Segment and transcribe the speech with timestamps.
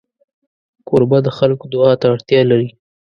[0.87, 2.69] کوربه د خلکو دعا ته اړتیا لري.